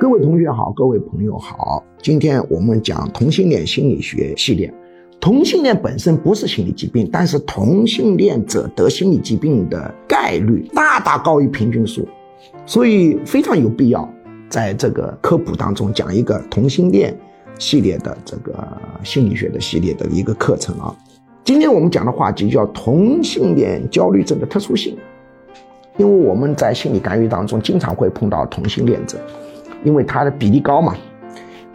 [0.00, 4.72] 各位同学好，各位朋友好，今天我们讲同性恋心理学系列。
[5.20, 12.06] 同性恋本身不是心理疾病，但是同性恋者得心理疾病的概率大大高于平均数，
[12.66, 14.06] 所以非常有必要
[14.50, 17.16] 在这个科普当中讲一个同性恋
[17.58, 18.66] 系列的这个
[19.04, 20.94] 心理学的系列的一个课程啊。
[21.44, 24.98] 今天我们讲的话题叫同性恋焦虑症的特殊性，
[25.96, 29.18] 因为我们在心理干预当中经常会碰到同性恋者。
[29.84, 30.94] 因为他的比例高嘛，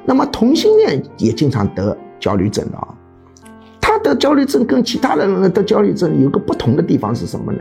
[0.04, 2.88] 那么同性恋也经常得焦虑症的啊。
[3.80, 7.60] 他得焦虑症跟其他的人得焦虑症有个不同的地方是什么呢？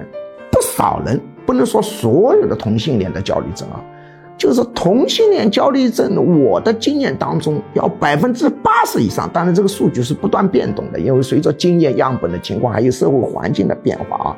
[0.51, 3.81] 不少人不能说所有的同性恋的焦虑症啊，
[4.37, 14.37] 就是同性恋焦虑症，我的经验当中要百分之八十以上，当然这个数据是不断变动的，因为随着经验样本的情况还有社会环境的变化啊，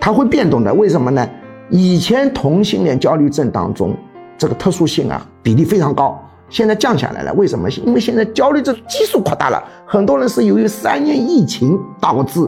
[0.00, 0.74] 它会变动的。
[0.74, 1.28] 为什么呢？
[1.68, 3.96] 以前同性恋焦虑症当中。
[4.40, 6.18] 这个特殊性啊，比例非常高，
[6.48, 7.30] 现在降下来了。
[7.34, 7.68] 为什么？
[7.84, 12.40] 因为现在焦虑症基数扩大了，很多人是由于三年疫情导致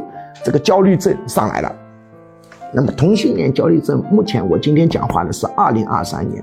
[0.42, 1.70] 这个焦虑症上来了。
[2.72, 6.42] 那么同性恋焦虑症，目前我今天讲话的是二零二三年，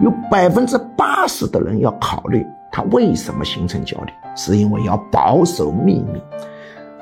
[0.00, 6.20] 有百分之八十的人要考虑他为什么形成焦虑，是因为要保守秘密。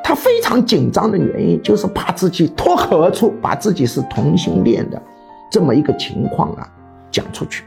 [0.04, 5.00] 他非常紧张的原因就是怕自己脱口而出，把自己是同性恋的
[5.50, 6.68] 这么一个情况啊
[7.10, 7.64] 讲出去。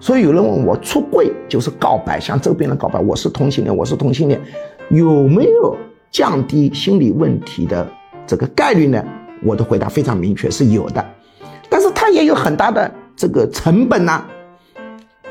[0.00, 4.40] 所以有人问我出柜就是告白，向周边人告白，我是同性恋，我是同性恋，
[4.90, 5.76] 有没有
[6.10, 7.86] 降低心理问题的
[8.26, 9.04] 这个概率呢？
[9.44, 11.04] 我的回答非常明确，是有的，
[11.68, 14.24] 但是它也有很大的这个成本呐。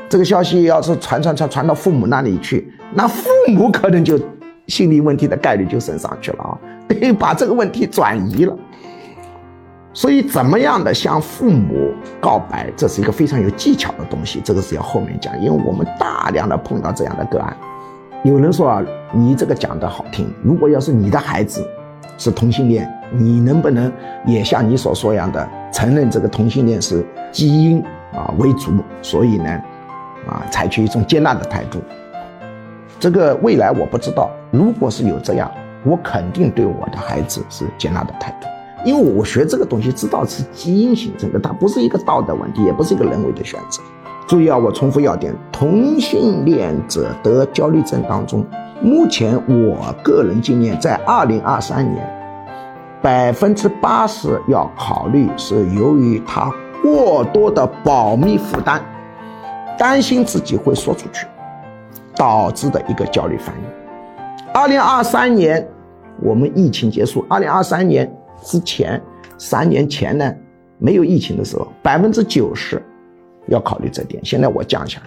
[0.08, 4.18] 这个消息要是传传传传到父母那里去，那父母可能就
[4.66, 8.56] 心理问题的概率就升上去了啊，等 于把这个问题转移了。
[9.98, 14.40] 所以，怎么样的向父母告白，这是一个非常有技巧的东西。
[14.44, 17.56] 这个是要后面讲，因为我们大量的碰到这样的个案。
[18.22, 18.80] 有人说啊，
[19.12, 21.68] 你这个讲的好听，如果要是你的孩子
[22.16, 23.92] 是同性恋，你能不能
[24.24, 28.70] 也像你所说一样的承认这个同性恋是基因啊为主？
[29.02, 29.50] 所以呢，
[30.28, 31.80] 啊，采取一种接纳的态度。
[33.00, 35.50] 这个未来我不知道，如果是有这样，
[35.82, 38.46] 我肯定对我的孩子是接纳的态度。
[38.88, 43.82] 因为我学这个东西，知道是基因形成的，它不是一个道德问题，也不是一个人为的选择。
[44.26, 48.42] 注意啊，我重复要点：同性恋者得焦虑症当中，
[48.80, 52.02] 目前我个人经验，在二零二三年，
[53.02, 56.50] 百分之八十要考虑是由于他
[56.82, 58.80] 过多的保密负担，
[59.76, 61.26] 担心自己会说出去，
[62.16, 64.50] 导致的一个焦虑反应。
[64.54, 65.68] 二零二三年，
[66.22, 68.10] 我们疫情结束，二零二三年。
[68.42, 69.00] 之前
[69.36, 70.34] 三年前呢，
[70.78, 72.82] 没有疫情的时候，百分之九十
[73.48, 74.24] 要考虑这点。
[74.24, 75.06] 现在我降下来，